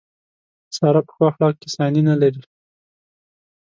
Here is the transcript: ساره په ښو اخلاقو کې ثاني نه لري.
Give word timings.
ساره 0.75 1.01
په 1.05 1.11
ښو 1.15 1.23
اخلاقو 1.29 1.57
کې 1.61 1.67
ثاني 1.75 2.01
نه 2.09 2.15
لري. 2.21 2.41